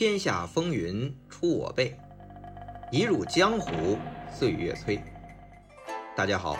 [0.00, 1.94] 天下风云出我辈，
[2.90, 3.98] 一入江湖
[4.34, 4.98] 岁月催。
[6.16, 6.56] 大家好，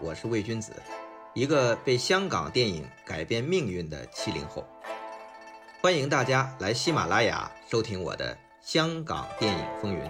[0.00, 0.72] 我是魏君子，
[1.34, 4.64] 一个被香港电影改变命运的七零后。
[5.82, 10.00] 欢迎大家来喜马拉雅收听我的《香港电影风云》。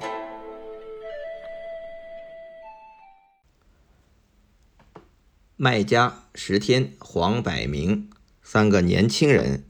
[5.57, 8.11] 麦家、石天、黄百鸣
[8.43, 9.65] 三个年轻人。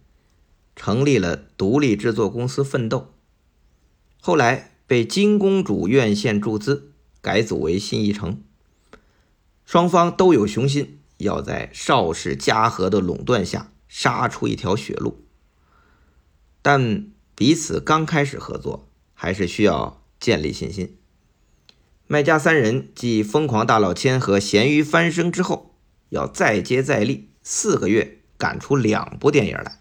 [0.76, 3.14] 成立了独立制作公司奋斗，
[4.20, 8.42] 后来被金公主院线注资改组为新艺城。
[9.64, 15.24] 双方都有雄心，要在邵氏嘉禾的垄断下杀出一条血路。
[16.60, 20.96] 但彼此刚开始合作，还是需要建立信心。
[22.06, 25.74] 麦家三人继《疯狂大老千》和《咸鱼翻身》之后，
[26.10, 29.80] 要再接再厉，四个月赶出两部电影来。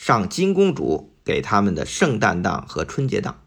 [0.00, 3.42] 上金公主给他们的圣诞档和春节档，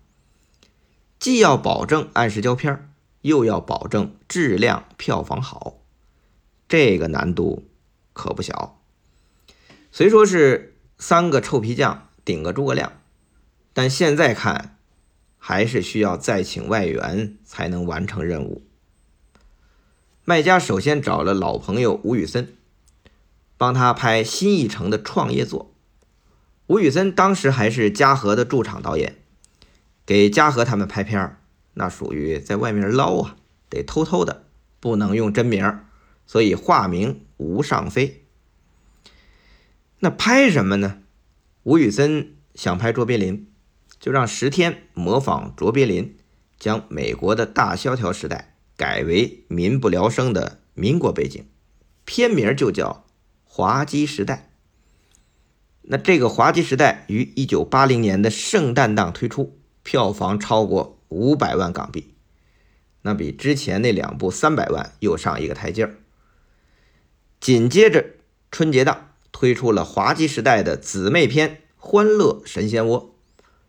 [1.17, 5.77] 既要保证按时交片又要保证质量票房好，
[6.67, 7.67] 这个难度
[8.13, 8.79] 可不小。
[9.91, 13.01] 虽说是三个臭皮匠顶个诸葛亮，
[13.73, 14.77] 但现在看
[15.39, 18.61] 还是需要再请外援才能完成任务。
[20.23, 22.55] 卖家首先找了老朋友吴宇森，
[23.57, 25.72] 帮他拍新艺城的创业作。
[26.67, 29.17] 吴宇森当时还是嘉禾的驻场导演，
[30.05, 31.41] 给嘉禾他们拍片儿，
[31.73, 33.35] 那属于在外面捞啊，
[33.69, 34.45] 得偷偷的，
[34.79, 35.79] 不能用真名，
[36.25, 38.25] 所以化名吴尚飞。
[39.99, 41.01] 那拍什么呢？
[41.63, 43.51] 吴宇森想拍卓别林，
[43.99, 46.17] 就让石天模仿卓别林，
[46.57, 51.45] 将美国的大萧条时代改为民不聊生的民国背景，
[52.05, 53.05] 片名就叫
[53.49, 54.49] 《滑稽时代》。
[55.83, 62.13] 那这个滑稽时代于一九八零年的圣诞档推出，票房超过五百万港币，
[63.01, 65.97] 那比之前那两部三百万又上一个台阶儿。
[67.41, 68.05] 紧接着
[68.49, 73.15] 春节档推出了滑稽时代的姊妹篇《欢乐神仙窝》，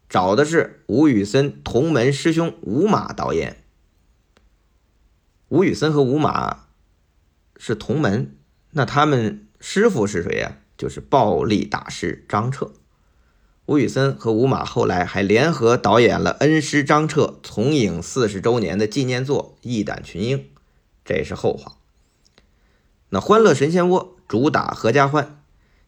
[0.09, 3.65] 找的是吴宇森同门师兄吴马导演。
[5.49, 6.67] 吴宇森和吴马
[7.57, 8.37] 是同门，
[8.71, 10.59] 那他们师傅是谁呀？
[10.77, 12.73] 就是暴力大师张彻，
[13.67, 20.39] 吴宇森和吴马后来还联合导演了恩师张彻从影四十周年的纪念作《义胆群英》，
[21.05, 21.77] 这是后话。
[23.11, 25.41] 那《欢乐神仙窝》主打合家欢，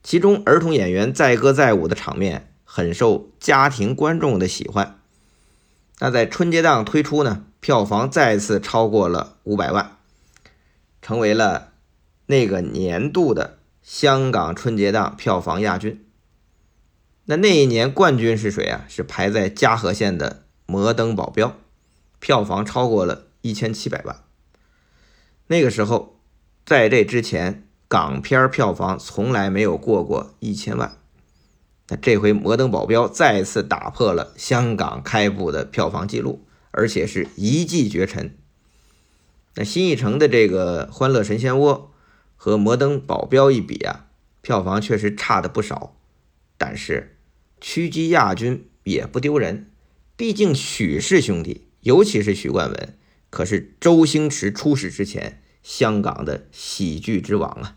[0.03, 5.01] 其中儿童演员载歌载舞的场面很受家庭观众的喜欢。
[5.99, 9.97] 那在春节档推出呢，票房再次超过了五百万，
[11.03, 11.73] 成为了
[12.27, 13.59] 那个年度的。
[13.87, 16.05] 香港春节档票房亚军，
[17.27, 18.85] 那那一年冠军是谁啊？
[18.89, 20.31] 是排在嘉禾县的
[20.67, 21.49] 《摩登保镖》，
[22.19, 24.25] 票房超过了一千七百万。
[25.47, 26.19] 那个时候，
[26.65, 30.99] 在这之前，港片票房从来没有过过一千万。
[31.87, 38.37] 那这回《摩登保镖》再次打破了香港开埠的票房记录，而且是一骑绝尘。
[39.55, 41.93] 那新艺城的这个《欢乐神仙窝》。
[42.37, 44.07] 和摩登保镖一比啊，
[44.43, 45.97] 票房确实差的不少，
[46.57, 47.17] 但是
[47.61, 49.71] 屈居亚军也不丢人。
[50.17, 52.97] 毕竟许氏兄弟，尤其是许冠文，
[53.29, 57.77] 可是周星驰出世之前香港的喜剧之王啊。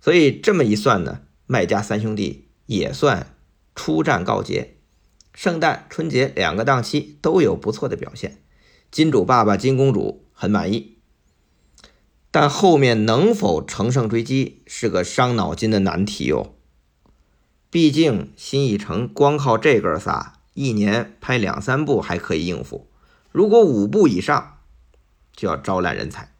[0.00, 3.34] 所以这么一算呢，麦家三兄弟也算
[3.74, 4.76] 出战告捷，
[5.34, 8.38] 圣诞、春节两个档期都有不错的表现，
[8.90, 10.97] 金主爸爸、金公主很满意。
[12.30, 16.54] 但后面能否乘胜追击是个伤脑筋的难题哟。
[17.70, 22.88] 毕竟新艺城光靠这哥仨，一年拍两三部还可以应付，
[23.30, 24.58] 如果五部以上，
[25.34, 26.34] 就要招揽人才。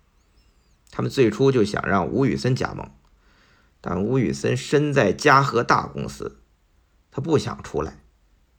[0.91, 2.91] 他们最初就想让吴宇森加盟，
[3.81, 6.41] 但吴宇森身在嘉禾大公司，
[7.11, 8.01] 他不想出来，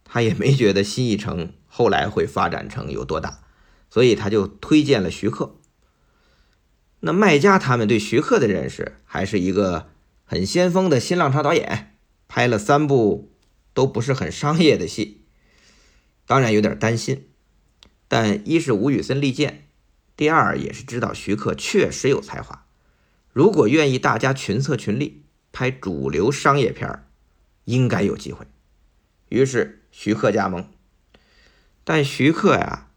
[0.05, 3.39] 他也没觉得新艺城后来会发展成有多大，
[3.89, 5.55] 所以他就推荐了徐克。
[7.01, 9.89] 那麦家他们对徐克的认识还是一个
[10.25, 11.95] 很先锋的新浪潮导演，
[12.27, 13.31] 拍了三部
[13.73, 15.23] 都不是很商业的戏，
[16.25, 17.29] 当然有点担心。
[18.09, 19.67] 但一是吴宇森力荐，
[20.17, 22.65] 第二也是知道徐克确实有才华，
[23.31, 25.23] 如果愿意大家群策群力
[25.53, 27.05] 拍主流商业片
[27.63, 28.45] 应该有机会。
[29.29, 30.67] 于是徐克加盟，
[31.85, 32.89] 但徐克呀，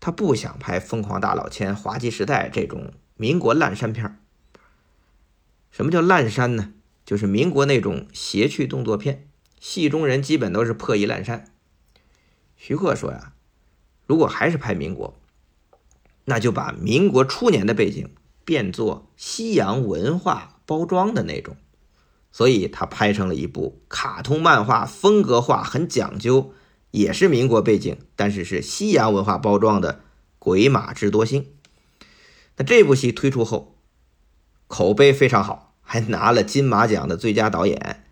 [0.00, 2.92] 他不想拍《疯狂大老千》《滑稽时代》这种。
[3.20, 4.16] 民国烂山片，
[5.72, 6.72] 什么叫烂山呢？
[7.04, 9.26] 就是民国那种邪趣动作片，
[9.58, 11.52] 戏中人基本都是破衣烂衫，
[12.56, 13.32] 徐克说呀，
[14.06, 15.18] 如果还是拍民国，
[16.26, 18.08] 那就把民国初年的背景
[18.44, 21.56] 变作西洋文化包装的那种，
[22.30, 26.52] 所以他拍成了一部卡通漫画，风格化很讲究，
[26.92, 29.94] 也是民国背景，但是是西洋文化包装的
[30.38, 31.42] 《鬼马智多星》。
[32.58, 33.78] 那这部戏推出后，
[34.66, 38.04] 口碑非常好，还拿了金马奖的最佳导演。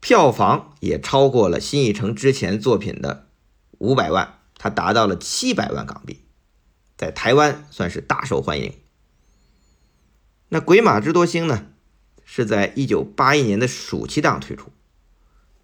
[0.00, 3.26] 票房也超过了新艺城之前作品的
[3.78, 6.22] 五百万，它达到了七百万港币，
[6.96, 8.72] 在台湾算是大受欢迎。
[10.50, 11.66] 那《鬼马之多星》呢，
[12.24, 14.70] 是在一九八一年的暑期档推出，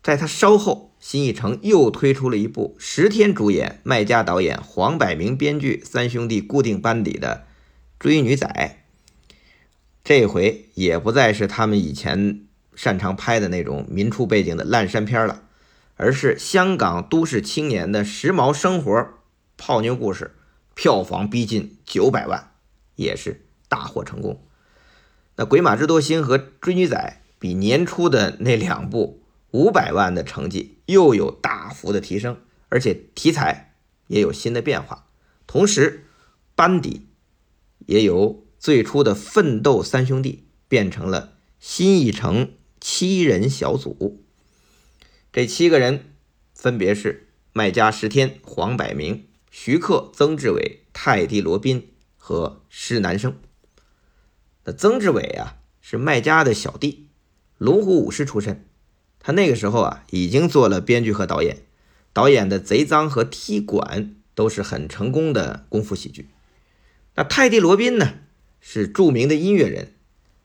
[0.03, 7.45] 在它稍后，新艺城又推出了一部十天主演、麦家导演、黄百鸣编剧、三兄弟固定班底的
[8.03, 8.49] 《追女仔》，
[10.03, 12.41] 这回也不再是他们以前。
[12.75, 15.43] 擅长拍的那种民初背景的烂山片了，
[15.97, 19.07] 而是香港都市青年的时髦生活
[19.59, 20.33] 泡妞故事，
[20.75, 22.53] 票房逼近九百万，
[22.97, 24.43] 也是大获成功。
[25.37, 29.21] 那《鬼马之多星》和《追女仔》比年初的那两部
[29.55, 32.41] 五百万的成绩又有大幅的提升，
[32.71, 33.77] 而且题材
[34.09, 35.07] 也有新的变化，
[35.47, 36.07] 同时
[36.57, 37.07] 班底
[37.87, 42.55] 也由最初的奋斗三兄弟变成了新一城。
[42.81, 44.23] 七人小组，
[45.33, 46.17] 这七个人
[46.53, 53.41] 分别是麦家石天、黄百鸣、徐克、曾志伟、泰迪罗宾和施南生。
[54.65, 57.09] 那曾志伟啊，是麦家的小弟，
[57.57, 58.67] 龙虎武师出身。
[59.25, 61.63] 他那个时候啊，已经做了编剧和导演，
[62.13, 64.05] 导演的《贼赃》和《踢馆》
[64.37, 66.29] 都是很成功的功夫喜剧。
[67.17, 68.13] 那泰迪罗宾呢，
[68.61, 69.95] 是著名的音乐人，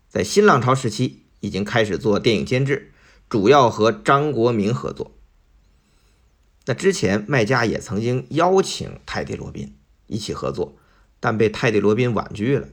[0.07, 1.23] 在新浪潮时期。
[1.41, 2.91] 已经开始做电影监制，
[3.29, 5.15] 主要和张国明合作。
[6.65, 9.73] 那之前麦家也曾经邀请泰迪罗宾
[10.07, 10.75] 一起合作，
[11.21, 12.67] 但被泰迪罗宾婉拒了。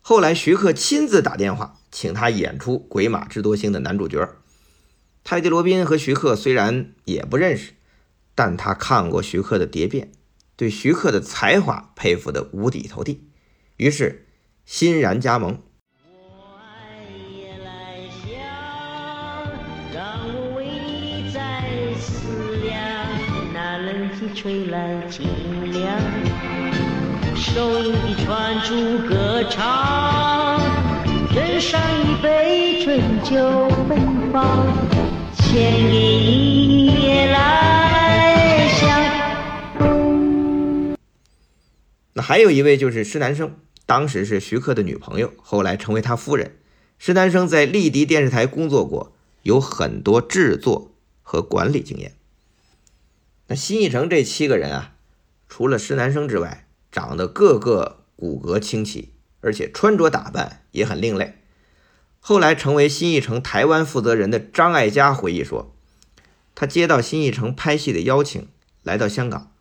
[0.00, 4.28] 后来徐克亲自打电话请他演出《鬼马智多星》的男主角。
[5.24, 7.72] 泰迪罗宾和徐克虽然也不认识，
[8.34, 10.12] 但他看过徐克的蝶变，
[10.54, 13.24] 对徐克的才华佩服得五体投地，
[13.78, 14.26] 于是
[14.66, 15.58] 欣然加盟。
[24.34, 25.26] 吹来清
[25.72, 25.98] 凉，
[27.34, 30.60] 手里传出歌唱，
[31.30, 34.66] 斟上一杯醇酒芬芳，
[42.16, 43.56] 那还有一位就是施南生，
[43.86, 46.56] 当时是徐克的女朋友，后来成为他夫人。
[46.98, 50.92] 施南生在丽迪电视台工作过，有很多制作
[51.22, 52.14] 和管理经验。
[53.48, 54.94] 那新艺城这七个人啊，
[55.48, 61.34] 除了施南生之外，长得个个骨骼清奇，而且穿着打扮也很另类。
[62.26, 65.76] 后来成为新艺城台湾负责人的张艾嘉回忆说，
[66.54, 68.48] 他接到新艺城拍戏的邀请，
[68.82, 69.52] 来到香港，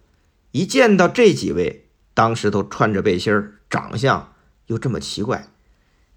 [0.51, 4.33] 一见到这几位，当时都穿着背心儿，长相
[4.67, 5.49] 又这么奇怪，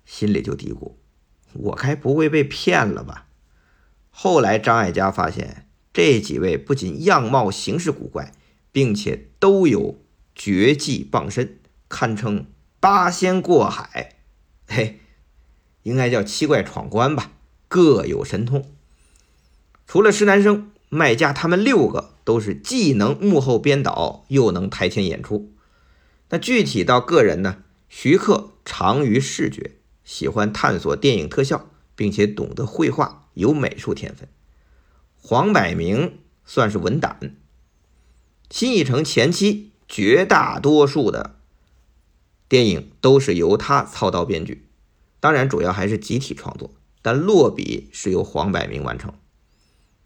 [0.05, 0.93] 心里就嘀咕：
[1.53, 3.27] 我该不会被骗了吧？
[4.11, 5.65] 后来张艾嘉发现。
[5.93, 8.33] 这几位不仅样貌形式古怪，
[8.71, 9.99] 并且都有
[10.35, 12.47] 绝技傍身，堪称
[12.79, 14.17] 八仙过海，
[14.69, 15.01] 嘿，
[15.87, 17.31] 应该叫七怪闯关吧，
[17.69, 18.69] 各有神通。
[19.87, 25.53] 除了施南生、麦家，他们六个都是既能幕后编导，又能台前演出。
[26.31, 27.63] 那具体到个人呢？
[27.89, 34.29] 徐克长于视觉，喜欢探索电影特效，并且懂得绘画，有美术天分。
[35.23, 37.37] 黄百鸣算是文胆，
[38.51, 41.37] 新艺城前期绝大多数的
[42.49, 44.66] 电影都是由他操刀编剧，
[45.21, 49.15] 当然主要还是集体创作，但落笔是由黄百鸣完成。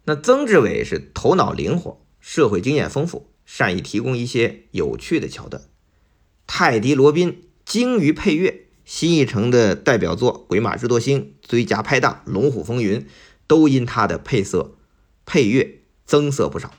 [0.05, 5.62] 那曾志伟是头脑灵活，社会经验丰富，善于提供一些有趣的桥段。
[6.47, 13.00] 泰迪罗宾精于配乐，新艺城的代表作《鬼马智多星》最佳拍档《龙虎风云》
[13.47, 14.76] 都因他的配色。
[15.26, 16.73] 配乐增色不少。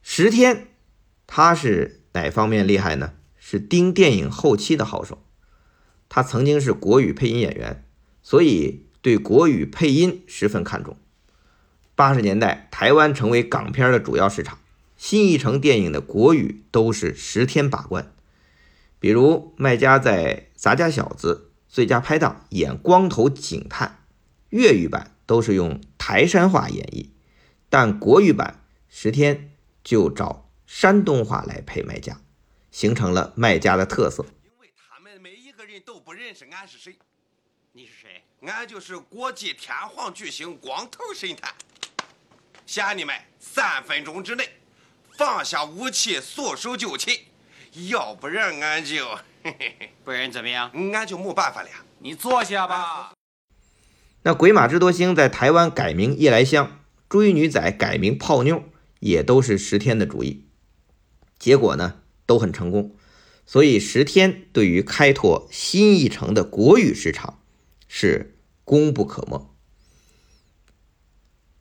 [0.00, 0.68] 石天，
[1.26, 3.12] 他是哪方面厉害呢？
[3.36, 5.22] 是盯电影后期的好手。
[6.08, 7.84] 他曾经是国语配音演员，
[8.22, 10.96] 所以对国语配音十分看重。
[11.94, 14.58] 八十年代，台湾成为港片的主要市场，
[14.96, 18.12] 新艺城电影的国语都是石天把关。
[18.98, 24.00] 比如麦家在《杂家小子》最佳拍档演光头警探，
[24.50, 25.80] 粤语版都是用。
[25.98, 27.08] 台山话演绎，
[27.68, 29.50] 但国语版十天
[29.84, 32.22] 就找山东话来配卖家，
[32.70, 34.24] 形成了卖家的特色。
[34.42, 36.96] 因为他们每一个人都不认识俺是谁。
[37.72, 38.22] 你是谁？
[38.40, 41.52] 俺就是国际天皇巨星光头神探。
[42.64, 44.48] 限你们三分钟之内
[45.18, 47.14] 放下武器，束手就擒，
[47.90, 49.06] 要不然俺就，
[49.42, 50.70] 嘿嘿嘿不然怎么样？
[50.94, 51.68] 俺就没办法了。
[51.98, 53.12] 你坐下吧。
[54.22, 58.64] 那鬼马智多星在台湾改名夜来香，追女仔改名泡妞，
[59.00, 60.48] 也都是十天的主意。
[61.38, 62.96] 结果呢，都很成功。
[63.48, 67.40] 所以十天对于开拓新一城的国语市场
[67.88, 69.50] 是功不可没。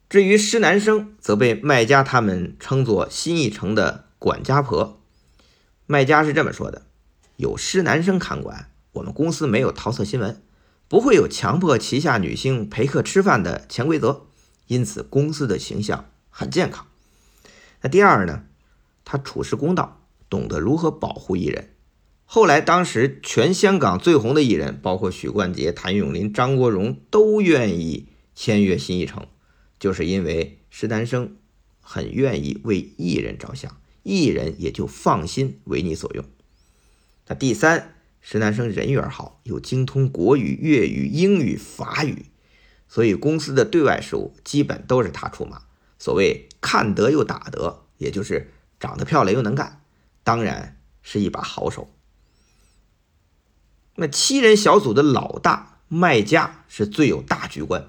[0.09, 5.01] 至于施南生，则被卖家他们称作新一城的管家婆。
[5.85, 6.87] 卖家是这么说的
[7.37, 10.43] ：“有施南生看管，我们公司没有桃色新闻，
[10.89, 14.27] 不会有强迫旗下女星陪客吃饭的潜规则，
[14.67, 16.85] 因此公司的形象很健康。
[17.79, 18.43] 那第二呢，
[19.05, 21.69] 他处事公道，懂得如何保护艺人。
[22.29, 29.25] 后来，当时全香港最红的艺人，包括许冠杰、谭咏麟、张国荣，都愿意签约新艺城。”
[29.79, 31.37] 就是因为施南生
[31.79, 36.25] 很愿意为艺人着想，艺人也就放心为你所用。
[37.27, 42.25] 那第三，施南生人缘好，又精通国语、粤语、英语、法语，
[42.89, 45.61] 所以公司的对外事务基本都是他出马。
[45.97, 49.81] 所谓看得又打得，也就是长得漂亮又能干，
[50.25, 51.89] 当然是一把好手。
[53.99, 57.87] 那七人小组的老大卖家是最有大局观。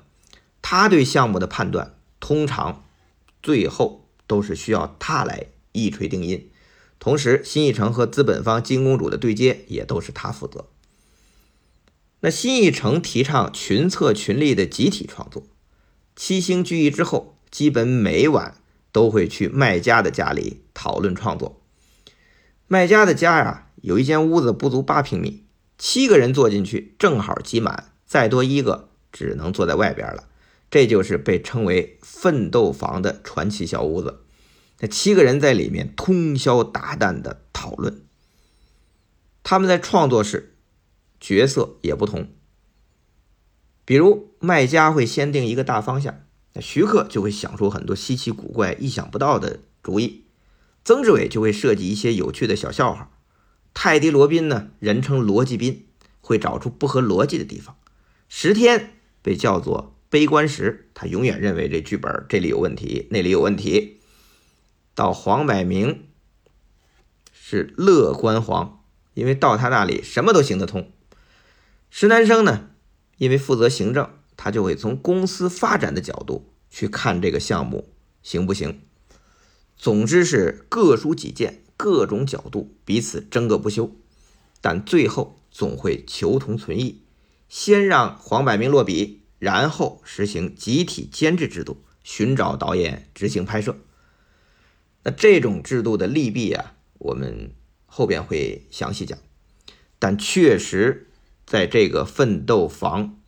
[0.62, 2.84] 他对项目的判断，通常
[3.42, 6.50] 最后都是需要他来一锤定音。
[6.98, 10.66] 同时，新艺城和资本方金公主的对接也都是他负责。
[12.20, 15.44] 那新艺城提倡群策群力的集体创作，
[16.16, 18.56] 七星聚义之后，基本每晚
[18.90, 21.60] 都会去卖家的家里讨论创作。
[22.66, 25.44] 卖家的家呀，有一间屋子不足八平米，
[25.78, 30.24] 七个人坐进去正好挤满，再多一个只能坐在外边了。
[30.70, 34.20] 这就是被称为“奋斗房”的传奇小屋子，
[34.80, 38.02] 那七个人在里面通宵达旦的讨论。
[39.42, 40.56] 他们在创作时
[41.18, 42.28] 角色也不同，
[43.86, 46.20] 比如卖家会先定一个大方向，
[46.52, 50.24] 那徐克就会想出很多稀奇古怪、意想不到的主意；
[50.84, 53.08] 曾志伟就会设计一些有趣的小笑话；
[53.74, 55.86] 泰迪罗宾呢，人称逻辑宾，
[56.20, 57.76] 会找出不合逻辑的地方；
[58.28, 59.94] 十天被叫做。
[60.10, 64.00] 悲观时，他永远认为这剧本这里有问题，那里有问题。
[64.94, 66.08] 到黄百鸣
[67.30, 68.82] 是乐观黄，
[69.12, 70.90] 因为到他那里什么都行得通。
[71.90, 72.70] 石南生呢，
[73.18, 77.90] 因为负责行政，他就会从公司发展的角度去看这个项目
[78.22, 78.80] 行不行。
[79.76, 83.90] 总之是各抒己见，各种角度彼此争个不休，
[84.60, 87.00] 但最后总会求同存异。
[87.48, 89.22] 先让黄百鸣落笔。
[89.38, 93.76] 然后实行集体监制制度，寻找导演执行拍摄。
[95.04, 97.52] 那这种制度的利弊啊，我们
[97.86, 99.16] 后边会详细讲。
[100.00, 101.06] 但确实
[101.46, 103.20] 在这个奋斗房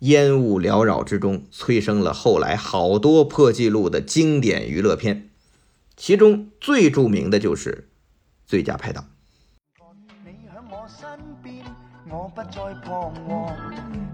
[0.00, 5.29] 烟雾缭绕之中，催生了后来好多破纪录的经典娱乐片，
[6.00, 7.90] 其中最著名的就是
[8.50, 9.04] 《最佳拍档》。
[12.08, 13.54] 我不再彷徨，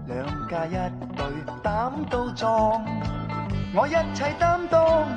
[0.05, 0.71] 两家一
[1.15, 1.25] 对
[1.63, 2.85] 胆都壮，
[3.73, 5.07] 我一切担当，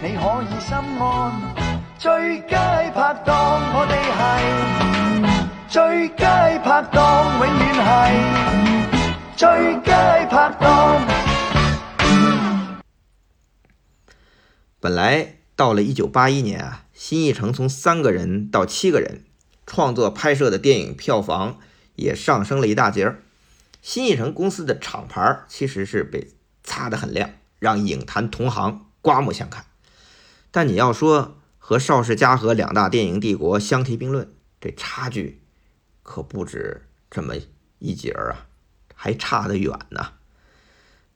[0.00, 1.32] 你可以心安。
[1.98, 2.56] 最佳
[2.92, 4.22] 拍档，我哋系
[5.66, 6.24] 最佳
[6.60, 7.90] 拍档，永远系
[9.36, 9.42] 最
[9.82, 9.90] 佳
[10.26, 10.64] 拍档。
[14.78, 19.24] 本来到了一九八一年啊，新艺城从三个人到七个人，
[19.66, 21.58] 创作拍摄的电影票房。
[21.96, 23.22] 也上升了一大截儿，
[23.82, 26.28] 新艺城公司的厂牌其实是被
[26.64, 29.66] 擦得很亮，让影坛同行刮目相看。
[30.50, 35.42] 但你要说和邵氏嘉禾两大电影帝国相提并论，这差距
[36.02, 37.34] 可不止这么
[37.80, 38.46] 一截儿啊，
[38.94, 40.12] 还差得远呢。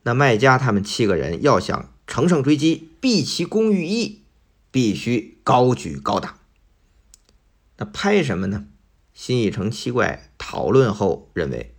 [0.02, 4.20] 那卖家他们七个人要想乘胜追击，毕其功于一，
[4.75, 6.40] 必须高举高打。
[7.76, 8.66] 那拍什么呢？
[9.12, 11.76] 新艺城七怪讨论后认为，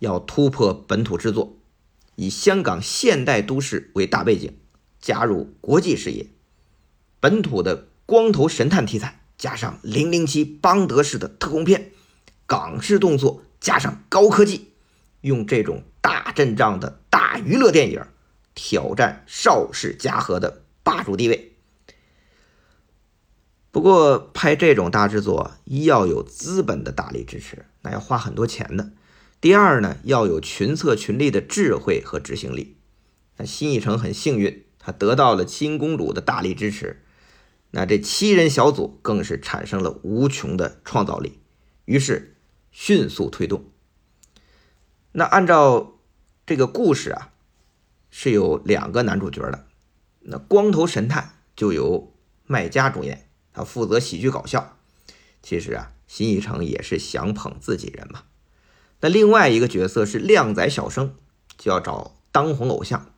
[0.00, 1.60] 要突破本土制作，
[2.16, 4.52] 以香港现代都市为大背景，
[5.00, 6.26] 加入国际视野，
[7.20, 11.92] 本土的光头神探题材，加上零零七邦德式的特工片，
[12.46, 14.72] 港式动作加上高科技，
[15.20, 18.04] 用这种大阵仗的大娱乐电影
[18.56, 21.50] 挑战邵氏嘉禾的霸主地位。
[23.72, 28.90] 不过拍这种大制作，一要有资本的大力支持，那要花很多钱的；
[29.40, 32.76] 第二呢，要有群策群力的智慧和执行力。
[33.38, 37.02] 那新艺城很幸运，他得到了新公主的大力支持。
[37.70, 41.40] 那这七人小组更是产生了无穷的创造力，
[41.86, 42.36] 于是
[42.70, 43.64] 迅速推动。
[45.12, 45.94] 那按照
[46.44, 47.32] 这个故事啊，
[48.10, 49.64] 是有两个男主角的。
[50.20, 52.12] 那光头神探就由
[52.44, 53.30] 麦家主演。
[53.52, 54.78] 他负责喜剧搞笑，
[55.42, 58.22] 其实啊，新艺城也是想捧自己人嘛。
[59.00, 61.14] 那另外一个角色是靓仔小生，
[61.58, 63.12] 就要找当红偶像。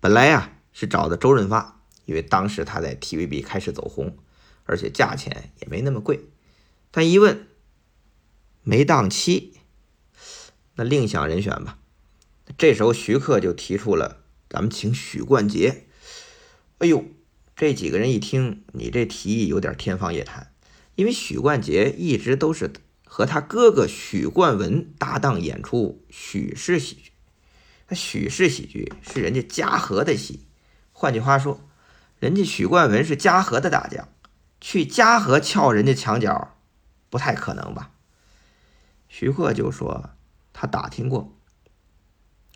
[0.00, 4.16] 本来呀是找的周润发，因为当时他在 TVB 开始走红，
[4.64, 6.28] 而且价钱也没那么贵。
[6.90, 7.48] 但一问
[8.62, 9.54] 没档期，
[10.74, 11.78] 那另想人选吧。
[12.56, 15.86] 这时候徐克就提出了，咱们请许冠杰。
[16.78, 17.04] 哎呦！
[17.58, 20.52] 这几个人一听，你这提议有点天方夜谭，
[20.94, 22.72] 因为许冠杰一直都是
[23.04, 27.10] 和他哥哥许冠文搭档演出许氏喜剧，
[27.88, 30.46] 那许氏喜剧是人家嘉禾的戏，
[30.92, 31.68] 换句话说，
[32.20, 34.06] 人家许冠文是嘉禾的大将，
[34.60, 36.56] 去嘉禾撬人家墙角，
[37.10, 37.90] 不太可能吧？
[39.08, 40.10] 徐克就说
[40.52, 41.36] 他打听过，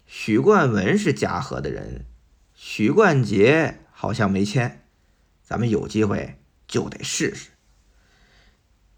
[0.07, 2.07] 许冠文是嘉禾的人，
[2.55, 4.79] 许冠杰好像没签。
[5.43, 7.51] 咱们有机会就得试试。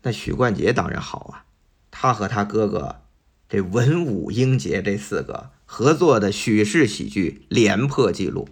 [0.03, 1.47] 那许冠杰当然好啊，
[1.91, 3.03] 他和他哥哥
[3.49, 8.49] 这文武英杰这四个合作的许氏喜剧连破纪录。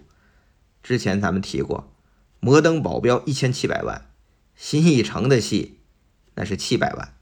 [0.81, 1.93] 之前咱们提过，
[2.39, 4.09] 《摩登保镖》一千七百万，
[4.55, 5.79] 新艺城的戏
[6.35, 7.15] 那是七百万。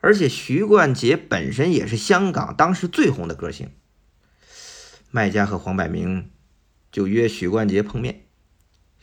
[0.00, 3.70] 而且许冠杰本身也是香港当时最红的歌星。
[5.10, 6.30] 麦家和黄百鸣
[6.92, 8.25] 就约许冠杰碰面。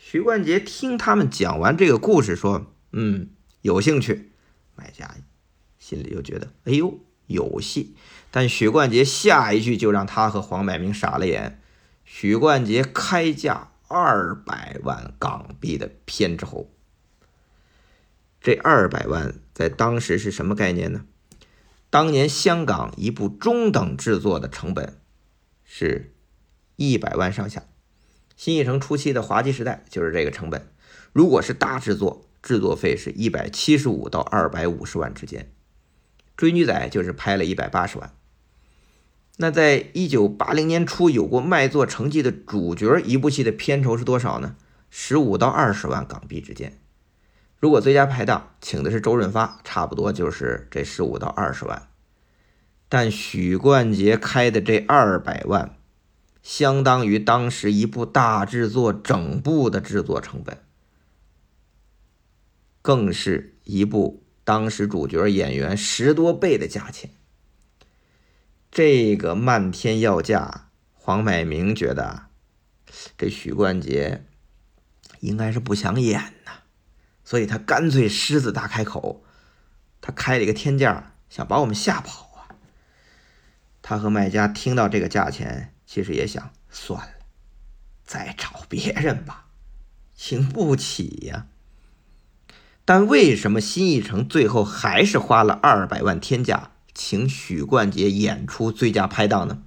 [0.06, 3.30] 徐冠杰听他们讲完这个故事，说：“嗯，
[3.62, 4.34] 有兴趣。”
[4.76, 5.16] 买家
[5.80, 7.96] 心里就觉得：“哎呦，有戏。”
[8.30, 11.62] 但许冠杰下一句就让他和黄百鸣傻了眼。
[12.04, 16.70] 许冠杰开价二百万港币的片酬，
[18.42, 21.06] 这二百万在当时是什么概念呢？
[21.89, 25.00] 当年香港一部中等制作的成本
[25.63, 26.13] 是
[26.76, 27.63] 一百万上下。
[28.36, 30.67] 新艺城初期的滑稽时代就是这个成本。
[31.12, 35.52] 如果是大制作，制作费是一百七十五到二百五十万之间。
[36.36, 38.12] 追女仔就是拍了一百八十万。
[39.38, 44.56] 那在一九八零年初有过卖座成绩的主角，一部戏的片酬是多少呢？
[44.89, 46.80] 十五到二十万港币之间。
[47.60, 51.88] 如果最佳拍档请的是周润发，差不多就是这十五到二十万。
[52.89, 55.76] 但许冠杰开的这二百万。
[56.43, 60.62] 相当于当时一部大制作整部的制作成本，
[62.82, 67.12] 更是一部当时主角演员十多倍的价钱。
[68.69, 72.25] 这个漫天要价，黄百鸣觉得
[73.17, 74.25] 这许冠杰
[75.21, 76.51] 应该是不想演呐，
[77.23, 79.23] 所以他干脆狮子大开口，
[80.01, 82.56] 他开了一个天价，想把我们吓跑啊。
[83.82, 85.72] 他和卖家听到这个价钱。
[85.93, 87.13] 其实也想算了，
[88.03, 89.45] 再找别人吧，
[90.15, 91.45] 请不起呀。
[92.84, 99.62] 但为什么新艺城最后还是花了二百万天价请许冠杰演出最佳拍档呢？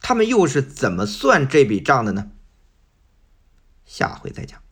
[0.00, 2.30] 他们又是怎么算这笔账的呢？
[3.84, 4.63] 下回再讲。